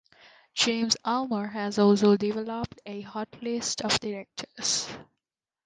[0.55, 4.89] James Ulmer has also developed a "Hot List of directors".